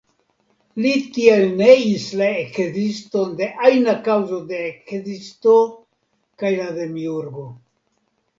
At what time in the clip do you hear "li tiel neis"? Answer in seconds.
0.83-2.07